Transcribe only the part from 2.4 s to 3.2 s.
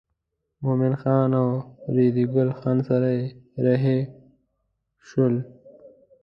خان سره